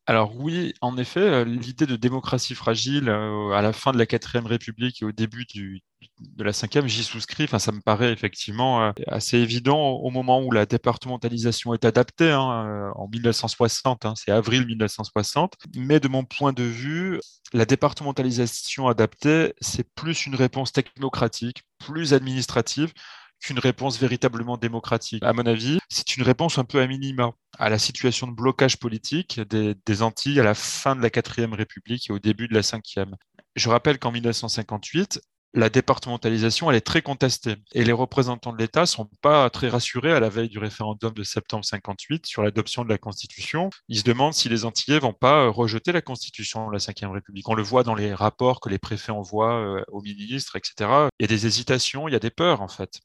[0.09, 4.07] Alors oui, en effet, euh, l'idée de démocratie fragile euh, à la fin de la
[4.07, 5.83] quatrième République et au début du,
[6.19, 7.45] de la cinquième, j'y souscris.
[7.45, 12.31] Enfin, ça me paraît effectivement euh, assez évident au moment où la départementalisation est adaptée,
[12.31, 15.57] hein, en 1960, hein, c'est avril 1960.
[15.77, 17.21] Mais de mon point de vue,
[17.53, 22.95] la départementalisation adaptée, c'est plus une réponse technocratique, plus administrative
[23.41, 25.23] qu'une réponse véritablement démocratique.
[25.23, 28.79] À mon avis, c'est une réponse un peu à minima à la situation de blocage
[28.79, 32.63] politique des, Antilles à la fin de la quatrième République et au début de la
[32.63, 33.17] cinquième.
[33.57, 35.21] Je rappelle qu'en 1958,
[35.55, 37.57] la départementalisation, elle est très contestée.
[37.73, 41.13] Et les représentants de l'État ne sont pas très rassurés à la veille du référendum
[41.13, 43.71] de septembre 58 sur l'adoption de la Constitution.
[43.89, 47.13] Ils se demandent si les Antillais vont pas euh, rejeter la Constitution de la Ve
[47.13, 47.49] République.
[47.49, 51.09] On le voit dans les rapports que les préfets envoient euh, aux ministres, etc.
[51.19, 53.01] Il y a des hésitations, il y a des peurs, en fait.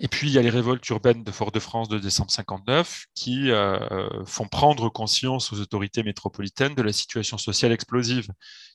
[0.00, 3.78] Et puis, il y a les révoltes urbaines de Fort-de-France de décembre 59 qui euh,
[4.24, 8.28] font prendre conscience aux autorités métropolitaines de la situation sociale explosive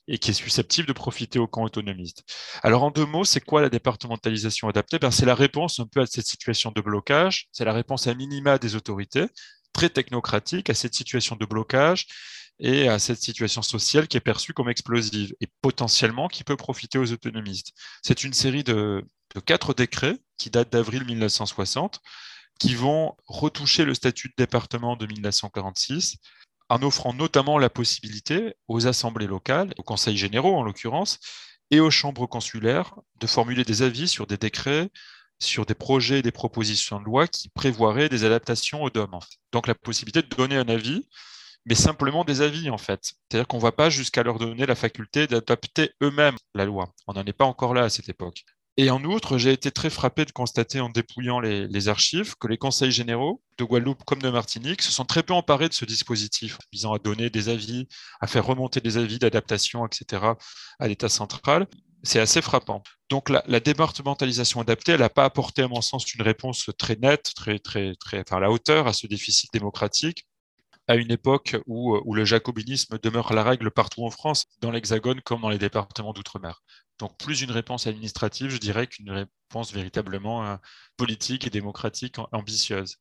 [0.06, 2.24] et qui est susceptible de profiter au camp autonomiste.
[2.62, 4.98] Alors, en deux mots, c'est quoi la départementalisation adaptée?
[4.98, 8.14] Ben, C'est la réponse un peu à cette situation de blocage, c'est la réponse à
[8.14, 9.26] minima des autorités,
[9.72, 12.06] très technocratique, à cette situation de blocage
[12.58, 16.98] et à cette situation sociale qui est perçue comme explosive et potentiellement qui peut profiter
[16.98, 17.72] aux autonomistes.
[18.02, 19.04] C'est une série de,
[19.46, 22.00] quatre décrets qui datent d'avril 1960,
[22.58, 26.16] qui vont retoucher le statut de département de 1946
[26.68, 31.18] en offrant notamment la possibilité aux assemblées locales, aux conseils généraux en l'occurrence,
[31.70, 34.90] et aux chambres consulaires de formuler des avis sur des décrets,
[35.40, 39.18] sur des projets et des propositions de loi qui prévoiraient des adaptations aux DOM.
[39.52, 41.06] Donc la possibilité de donner un avis,
[41.66, 43.12] mais simplement des avis en fait.
[43.28, 46.92] C'est-à-dire qu'on ne va pas jusqu'à leur donner la faculté d'adapter eux-mêmes la loi.
[47.06, 48.44] On n'en est pas encore là à cette époque.
[48.76, 52.58] Et en outre, j'ai été très frappé de constater en dépouillant les, archives que les
[52.58, 56.58] conseils généraux de Guadeloupe comme de Martinique se sont très peu emparés de ce dispositif,
[56.72, 57.86] visant à donner des avis,
[58.20, 60.24] à faire remonter des avis d'adaptation, etc.,
[60.80, 61.68] à l'État central.
[62.02, 62.82] C'est assez frappant.
[63.10, 67.32] Donc la, départementalisation adaptée, elle n'a pas apporté, à mon sens, une réponse très nette,
[67.36, 70.26] très, très, très, enfin, à la hauteur à ce déficit démocratique
[70.86, 75.20] à une époque où, où, le jacobinisme demeure la règle partout en France, dans l'Hexagone
[75.22, 76.62] comme dans les départements d'outre-mer.
[76.98, 80.56] Donc plus une réponse administrative, je dirais, qu'une réponse véritablement euh,
[80.96, 82.98] politique et démocratique ambitieuse.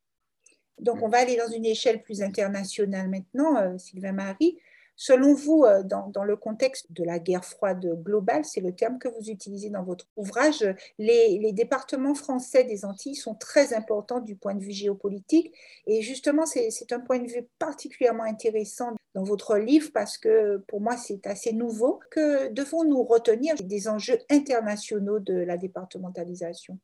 [0.79, 4.57] Donc on va aller dans une échelle plus internationale maintenant, euh, Sylvain Marie.
[5.05, 9.09] Selon vous, euh, dans, le contexte de la guerre froide globale, c'est le terme que
[9.09, 10.65] vous utilisez dans votre ouvrage,
[10.97, 15.53] les, départements français des Antilles sont très importants du point de vue géopolitique.
[15.87, 20.79] Et justement, c'est un point de vue particulièrement intéressant dans votre livre parce que pour
[20.79, 21.99] moi, c'est assez nouveau.
[22.09, 26.79] Que devons-nous retenir des enjeux internationaux de la départementalisation?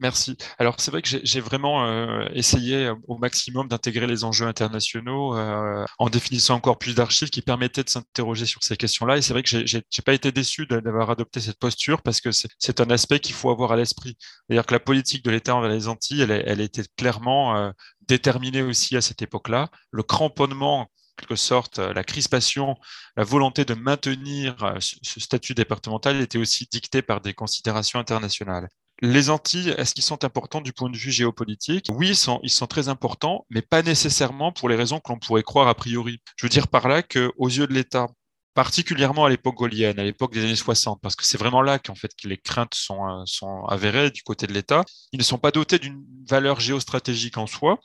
[0.00, 0.36] Merci.
[0.58, 5.36] Alors c'est vrai que j'ai vraiment euh, essayé euh, au maximum d'intégrer les enjeux internationaux
[5.36, 9.16] euh, en définissant encore plus d'archives qui permettaient de s'interroger sur ces questions-là.
[9.16, 12.80] Et c'est vrai que j'ai pas été déçu d'avoir adopté cette posture parce que c'est
[12.80, 14.16] un aspect qu'il faut avoir à l'esprit.
[14.48, 17.72] C'est-à-dire que la politique de l'État envers les Antilles, elle, était clairement
[18.08, 19.68] déterminée aussi à cette époque-là.
[19.92, 22.76] Le cramponnement quelque sorte, la crispation,
[23.16, 28.68] la volonté de maintenir ce statut départemental était aussi dictée par des considérations internationales.
[29.04, 31.88] Les Antilles, est-ce qu'ils sont importants du point de vue géopolitique?
[31.92, 35.66] Oui, ils sont, très importants, mais pas nécessairement pour les raisons que l'on pourrait croire
[35.66, 36.20] a priori.
[36.36, 38.06] Je veux dire par là qu'aux yeux de l'État,
[38.54, 41.96] particulièrement à l'époque gaulienne, à l'époque des années 60, parce que c'est vraiment là qu'en
[41.96, 44.84] fait que les craintes euh, sont avérées du côté de l'État.
[45.10, 47.80] Ils ne sont pas dotés d'une valeur géostratégique en soi,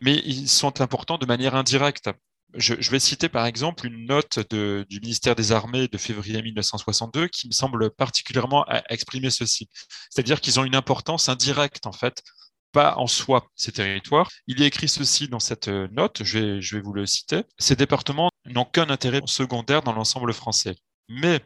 [0.00, 2.10] mais ils sont importants de manière indirecte.
[2.54, 7.46] Je, vais citer par exemple une note du ministère des Armées de février 1962 qui
[7.46, 9.68] me semble particulièrement exprimer ceci.
[10.10, 12.22] C'est-à-dire qu'ils ont une importance indirecte, en fait,
[12.72, 14.30] pas en soi, ces territoires.
[14.46, 17.42] Il y a écrit ceci dans cette note, je vais, je vais vous le citer.
[17.58, 20.74] Ces départements n'ont qu'un intérêt secondaire dans l'ensemble français,
[21.08, 21.40] mais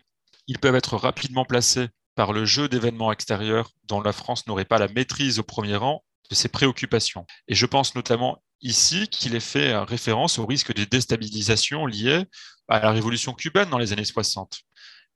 [0.46, 4.78] ils peuvent être rapidement placés par le jeu d'événements extérieurs dont la France n'aurait pas
[4.78, 7.26] la maîtrise au premier rang de ses préoccupations.
[7.48, 12.24] Et je pense notamment ici qu'il est fait référence au risque de déstabilisation lié
[12.68, 14.60] à la révolution cubaine dans les années 60.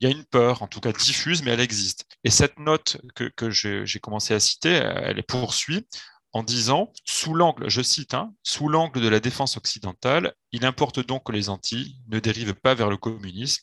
[0.01, 2.07] Il y a une peur, en tout cas diffuse, mais elle existe.
[2.25, 5.87] Et cette note que, j'ai commencé à citer, elle est poursuit
[6.33, 11.01] en disant, sous l'angle, je cite, hein, sous l'angle de la défense occidentale, il importe
[11.01, 13.63] donc que les Antilles ne dérivent pas vers le communisme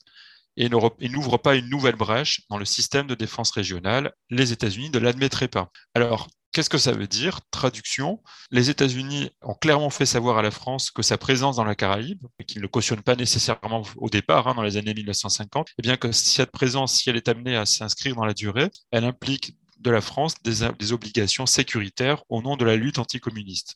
[0.58, 4.14] et n'ouvrent pas une nouvelle brèche dans le système de défense régionale.
[4.30, 5.72] Les États-Unis ne l'admettraient pas.
[5.94, 7.42] Alors, Qu'est-ce que ça veut dire?
[7.52, 11.76] Traduction, les États-Unis ont clairement fait savoir à la France que sa présence dans la
[11.76, 15.82] Caraïbe, qu'ils ne cautionnent pas nécessairement au départ, hein, dans les années 1950, et eh
[15.84, 19.56] bien que cette présence, si elle est amenée à s'inscrire dans la durée, elle implique
[19.80, 23.76] de la France des, obligations sécuritaires au nom de la lutte anticommuniste.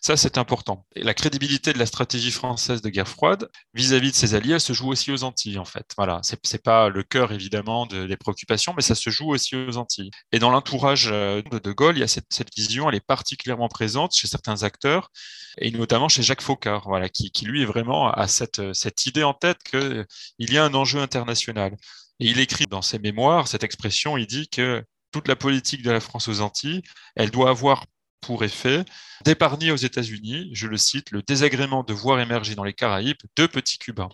[0.00, 0.86] Ça, c'est important.
[0.94, 4.60] Et la crédibilité de la stratégie française de guerre froide vis-à-vis de ses alliés, elle
[4.60, 5.92] se joue aussi aux Antilles, en fait.
[5.96, 10.10] Voilà, c'est pas le cœur, évidemment, des préoccupations, mais ça se joue aussi aux Antilles.
[10.32, 13.68] Et dans l'entourage euh, de De Gaulle, il y a cette, vision, elle est particulièrement
[13.68, 15.10] présente chez certains acteurs,
[15.58, 19.34] et notamment chez Jacques Faucard, voilà, qui, lui est vraiment à cette, cette idée en
[19.34, 20.06] tête qu'il
[20.38, 21.76] y a un enjeu international.
[22.20, 25.90] Et il écrit dans ses mémoires cette expression, il dit que toute la politique de
[25.90, 26.82] la France aux Antilles,
[27.14, 27.84] elle doit avoir
[28.22, 28.84] pour effet
[29.24, 33.48] d'épargner aux États-Unis, je le cite, le désagrément de voir émerger dans les Caraïbes deux
[33.48, 34.08] petits Cubains.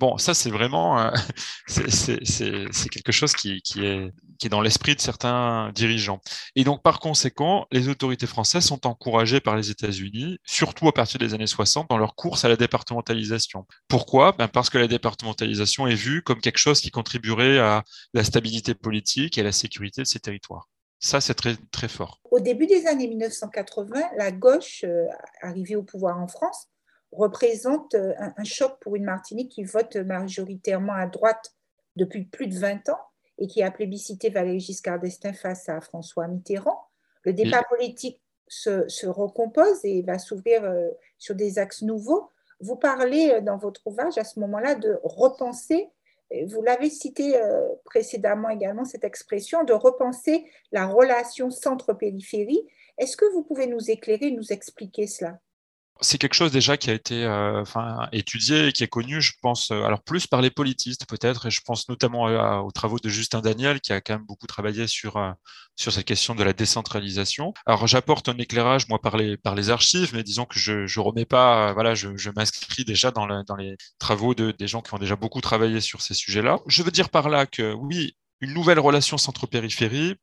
[0.00, 1.10] Bon, ça c'est vraiment euh,
[1.66, 6.20] c'est quelque chose qui, qui, est, qui est dans l'esprit de certains dirigeants.
[6.56, 11.18] Et donc par conséquent, les autorités françaises sont encouragées par les États-Unis, surtout à partir
[11.18, 13.66] des années 60, dans leur course à la départementalisation.
[13.88, 14.32] Pourquoi?
[14.32, 18.74] Ben Parce que la départementalisation est vue comme quelque chose qui contribuerait à la stabilité
[18.74, 20.68] politique et à la sécurité de ces territoires.
[21.04, 22.18] Ça, c'est très, très fort.
[22.30, 25.06] Au début des années 1980, la gauche euh,
[25.42, 26.70] arrivée au pouvoir en France
[27.12, 31.52] représente euh, un, choc pour une Martinique qui vote majoritairement à droite
[31.96, 33.00] depuis plus de 20 ans
[33.36, 36.80] et qui a plébiscité Valéry Giscard d'Estaing face à François Mitterrand.
[37.24, 40.88] Le débat politique se, recompose et va s'ouvrir euh,
[41.18, 42.30] sur des axes nouveaux.
[42.60, 45.90] Vous parlez dans votre ouvrage à ce moment-là de repenser
[46.46, 52.66] vous l'avez cité euh, précédemment également, cette expression de repenser la relation centre-périphérie.
[52.98, 55.38] Est-ce que vous pouvez nous éclairer, nous expliquer cela?
[56.00, 57.64] C'est quelque chose déjà qui a été euh,
[58.12, 61.50] étudié et qui est connu, je pense, euh, alors plus par les politistes peut-être, et
[61.50, 62.24] je pense notamment
[62.64, 65.30] aux travaux de Justin Daniel qui a quand même beaucoup travaillé sur, euh,
[65.76, 67.54] cette question de la décentralisation.
[67.66, 71.72] Alors j'apporte un éclairage, moi, par les, archives, mais disons que je ne remets pas,
[71.72, 75.40] voilà, je, m'inscris déjà dans, dans les travaux de, des gens qui ont déjà beaucoup
[75.40, 76.58] travaillé sur ces sujets-là.
[76.66, 80.16] Je veux dire par là que oui, une nouvelle relation centre-périphérie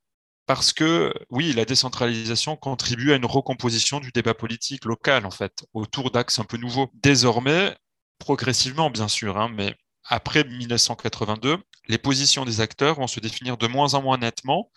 [0.53, 5.63] parce que oui, la décentralisation contribue à une recomposition du débat politique local, en fait,
[5.73, 6.91] autour d'axes un peu nouveaux.
[6.93, 7.73] Désormais,
[8.19, 13.65] progressivement, bien sûr, hein, mais après 1982, les positions des acteurs vont se définir de
[13.67, 14.69] moins en moins nettement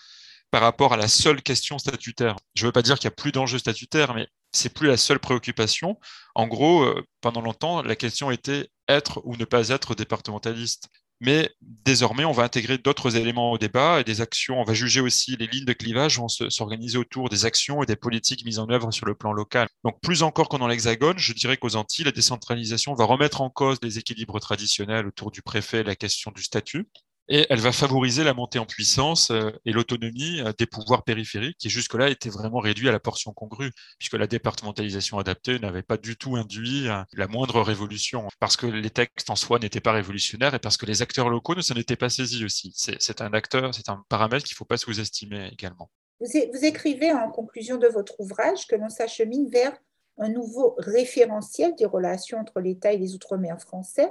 [0.52, 2.36] par rapport à la seule question statutaire.
[2.54, 4.96] Je ne veux pas dire qu'il n'y a plus d'enjeux statutaires, mais c'est plus la
[4.96, 5.98] seule préoccupation.
[6.36, 10.88] En gros, euh, pendant longtemps, la question était être ou ne pas être départementaliste.
[11.24, 14.60] Mais désormais, on va intégrer d'autres éléments au débat et des actions.
[14.60, 17.96] On va juger aussi les lignes de clivage vont s'organiser autour des actions et des
[17.96, 19.66] politiques mises en œuvre sur le plan local.
[19.84, 23.48] Donc, plus encore qu'en dans l'Hexagone, je dirais qu'aux Antilles, la décentralisation va remettre en
[23.48, 26.86] cause les équilibres traditionnels autour du préfet et la question du statut
[27.28, 31.56] et elle va favoriser la montée en puissance euh, et l'autonomie euh, des pouvoirs périphériques
[31.58, 35.96] qui jusque-là étaient vraiment réduits à la portion congrue, puisque la départementalisation adaptée n'avait pas
[35.96, 39.92] du tout induit euh, la moindre révolution, parce que les textes en soi n'étaient pas
[39.92, 42.72] révolutionnaires et parce que les acteurs locaux ne s'en étaient pas saisis aussi.
[42.74, 45.90] C'est un acteur, c'est un paramètre qu'il ne faut pas sous-estimer également.
[46.20, 49.76] Vous, vous écrivez en conclusion de votre ouvrage que l'on s'achemine vers
[50.18, 54.10] un nouveau référentiel des relations entre l'État et les Outre-mer français.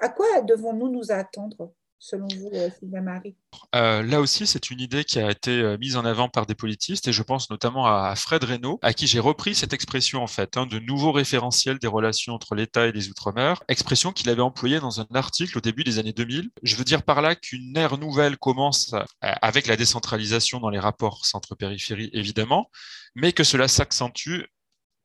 [0.00, 1.72] À quoi devons-nous nous attendre?
[1.98, 3.36] Selon vous, euh, Sylvain Marie
[3.74, 6.54] euh, Là aussi, c'est une idée qui a été euh, mise en avant par des
[6.54, 10.26] politistes, et je pense notamment à Fred Reynaud, à qui j'ai repris cette expression, en
[10.26, 14.42] fait, hein, de nouveau référentiel des relations entre l'État et les Outre-mer, expression qu'il avait
[14.42, 16.50] employée dans un article au début des années 2000.
[16.62, 21.26] Je veux dire par là qu'une ère nouvelle commence avec la décentralisation dans les rapports
[21.26, 22.70] centre-périphérie, évidemment,
[23.14, 24.42] mais que cela s'accentue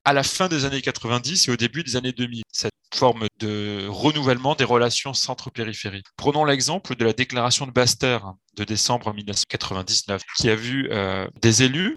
[0.04, 2.42] à la fin des années 90 et au début des années 2000.
[2.52, 6.02] Cette forme de renouvellement des relations centre-périphérie.
[6.16, 11.62] Prenons l'exemple de la déclaration de Basse-Terre de décembre 1999, qui a vu euh, des
[11.62, 11.96] élus,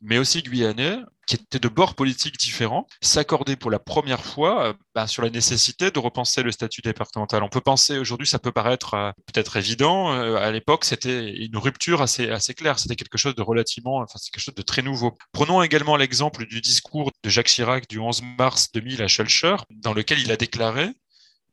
[0.00, 4.72] mais aussi guyanais, qui étaient de bords politiques différents, s'accorder pour la première fois euh,
[4.94, 7.42] bah, sur la nécessité de repenser le statut départemental.
[7.42, 12.00] On peut penser, aujourd'hui, ça peut paraître euh, peut-être évident, à l'époque, c'était une rupture
[12.00, 15.16] assez, assez claire, c'était quelque chose de relativement, enfin, c'est quelque chose de très nouveau.
[15.32, 19.94] Prenons également l'exemple du discours de Jacques Chirac du 11 mars 2000 à Schulcher, dans
[19.94, 20.92] lequel il a déclaré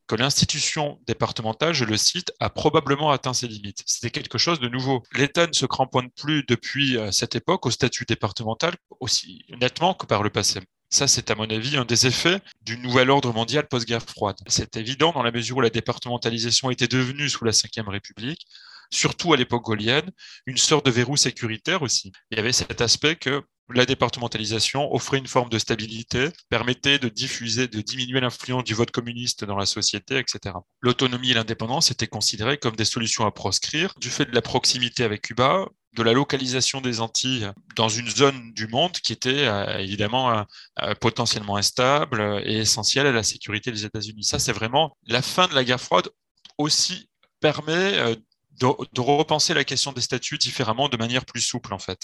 [0.07, 3.83] que l'institution départementale, je le cite, a probablement atteint ses limites.
[3.85, 5.03] C'était quelque chose de nouveau.
[5.13, 10.05] L'État ne se cramponne plus depuis euh, cette époque au statut départemental aussi nettement que
[10.05, 10.61] par le passé.
[10.89, 14.37] Ça, c'est à mon avis un des effets du nouvel ordre mondial post-guerre froide.
[14.47, 18.45] C'est évident dans la mesure où la départementalisation était devenue sous la Ve République,
[18.91, 20.09] surtout à l'époque gaulienne,
[20.45, 22.11] une sorte de verrou sécuritaire aussi.
[22.31, 27.09] Il y avait cet aspect que la départementalisation offrait une forme de stabilité, permettait de
[27.09, 30.55] diffuser, de diminuer l'influence du vote communiste dans la société, etc.
[30.81, 35.03] L'autonomie et l'indépendance étaient considérées comme des solutions à proscrire du fait de la proximité
[35.03, 39.77] avec Cuba, de la localisation des Antilles dans une zone du monde qui était euh,
[39.79, 40.43] évidemment euh,
[40.81, 44.23] euh, potentiellement instable et essentielle à la sécurité des États-Unis.
[44.23, 46.09] Ça, c'est vraiment la fin de la guerre froide
[46.57, 48.17] aussi permet
[48.59, 51.99] de, repenser la question des statuts différemment, de manière plus souple en fait.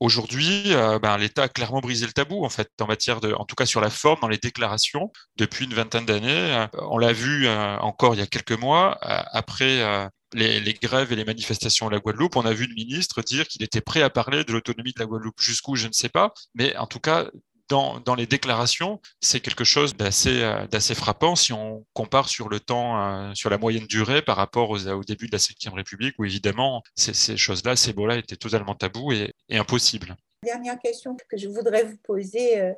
[0.00, 3.44] Aujourd'hui, euh, ben, l'État a clairement brisé le tabou en fait en matière de, en
[3.44, 6.28] tout cas sur la forme, dans les déclarations depuis une vingtaine d'années.
[6.30, 11.12] Euh, on l'a vu euh, encore il y a quelques mois après les, les, grèves
[11.12, 12.36] et les manifestations à la Guadeloupe.
[12.36, 15.06] On a vu le ministre dire qu'il était prêt à parler de l'autonomie de la
[15.06, 15.40] Guadeloupe.
[15.40, 17.26] Jusqu'où, je ne sais pas, mais en tout cas
[17.68, 22.60] dans, les déclarations, c'est quelque chose d'assez euh, d'assez frappant si on compare sur le
[22.60, 26.24] temps, euh, sur la moyenne durée par rapport au début de la Ve République, où
[26.24, 30.14] évidemment ces, choses-là, ces mots-là étaient totalement tabous et, et impossibles.
[30.42, 32.72] Dernière question que je voudrais vous poser, euh,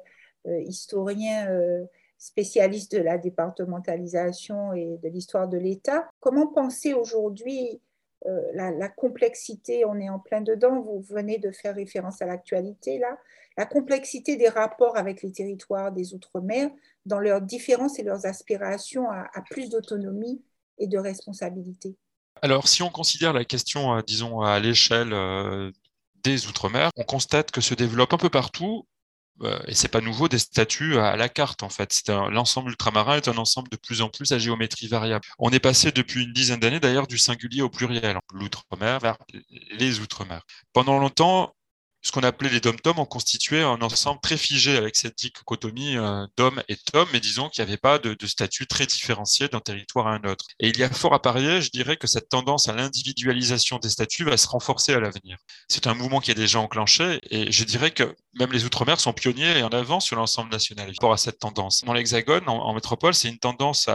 [0.67, 1.49] historien
[2.19, 6.09] spécialiste de la départementalisation et de l'histoire de l'État.
[6.21, 7.81] Comment penser aujourd'hui
[8.55, 12.99] la, la, complexité, on est en plein dedans, vous venez de faire référence à l'actualité
[12.99, 13.17] là,
[13.57, 16.71] la complexité des rapports avec les territoires des Outre-mer
[17.07, 20.43] dans leurs différences et leurs aspirations à, plus d'autonomie
[20.79, 21.97] et de responsabilité.
[22.43, 25.15] Alors, si on considère la question, disons, à l'échelle
[26.23, 28.96] des Outre-mer, on constate que se développe un peu partout euh,
[29.67, 32.03] et c'est pas nouveau, des statuts à la carte en fait.
[32.31, 35.25] L'ensemble ultramarin est un ensemble de plus en plus à géométrie variable.
[35.39, 39.19] On est passé depuis une dizaine d'années d'ailleurs du singulier au pluriel, l'outre-mer vers
[39.73, 40.43] les outre-mer.
[40.73, 41.55] Pendant longtemps,
[42.03, 46.25] ce qu'on appelait les dom-tom ont constitué un ensemble très figé avec cette dichotomie euh,
[46.37, 49.61] d'hommes et tom, mais disons qu'il n'y avait pas de, de, statut très différencié d'un
[49.61, 50.45] territoire à un autre.
[50.61, 53.89] Et il y a fort à parier, je dirais, que cette tendance à l'individualisation des
[53.89, 55.37] statuts va se renforcer à l'avenir.
[55.69, 59.13] C'est un mouvement qui est déjà enclenché, et je dirais que même les Outre-mer sont
[59.13, 61.83] pionniers et en avant sur l'ensemble national par rapport à cette tendance.
[61.85, 63.89] Dans l'Hexagone, en, métropole, c'est une tendance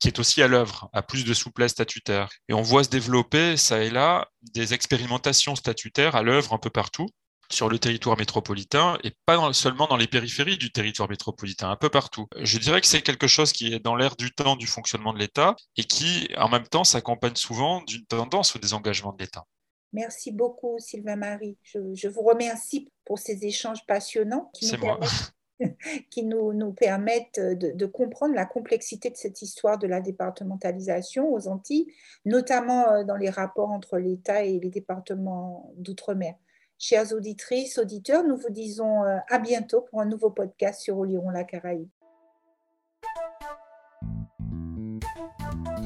[0.00, 2.28] qui est aussi à l'œuvre, à plus de souplesse statutaire.
[2.48, 6.70] Et on voit se développer, ça et là, des expérimentations statutaires à l'œuvre un peu
[6.70, 7.08] partout
[7.50, 11.88] sur le territoire métropolitain et pas seulement dans les périphéries du territoire métropolitain, un peu
[11.88, 12.26] partout.
[12.40, 15.18] Je dirais que c'est quelque chose qui est dans l'air du temps du fonctionnement de
[15.18, 19.44] l'État et qui, en même temps, s'accompagne souvent d'une tendance au désengagement de l'État.
[19.92, 21.56] Merci beaucoup, Sylvain Marie.
[21.62, 25.32] Je, vous remercie pour ces échanges passionnants qui, nous permettent,
[26.10, 31.32] qui nous, nous permettent de, de, comprendre la complexité de cette histoire de la départementalisation
[31.32, 31.86] aux Antilles,
[32.24, 36.34] notamment euh, dans les rapports entre l'État et les départements d'outre-mer.
[36.78, 41.30] Chères auditrices, auditeurs, nous vous disons euh, à bientôt pour un nouveau podcast sur Oliron
[41.30, 41.88] la Caraïbe.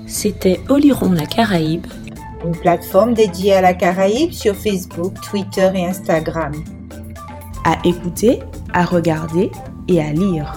[0.09, 1.87] C'était Oliron la Caraïbe,
[2.45, 6.55] une plateforme dédiée à la Caraïbe sur Facebook, Twitter et Instagram.
[7.65, 8.41] À écouter,
[8.75, 9.53] à regarder
[9.87, 10.53] et à lire.